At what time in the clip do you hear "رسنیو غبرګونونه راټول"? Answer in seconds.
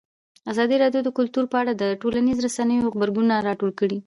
2.47-3.71